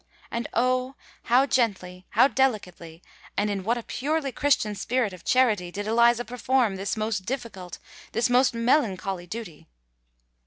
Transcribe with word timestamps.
And, 0.31 0.47
oh! 0.55 0.95
how 1.25 1.45
gently—how 1.45 2.29
delicately—and 2.29 3.51
in 3.51 3.63
what 3.63 3.77
a 3.77 3.83
purely 3.83 4.31
Christian 4.31 4.73
spirit 4.73 5.13
of 5.13 5.23
charity, 5.23 5.69
did 5.71 5.85
Eliza 5.85 6.25
perform 6.25 6.75
this 6.75 6.97
most 6.97 7.23
difficult—this 7.27 8.27
most 8.27 8.55
melancholy 8.55 9.27
duty! 9.27 9.67